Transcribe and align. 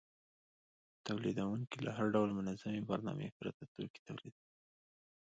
تولیدونکي 1.05 1.77
له 1.85 1.91
هر 1.97 2.07
ډول 2.15 2.29
منظمې 2.39 2.81
برنامې 2.89 3.27
پرته 3.37 3.63
توکي 3.73 4.01
تولیدوي 4.07 4.47